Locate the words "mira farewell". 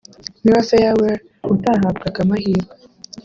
0.43-1.21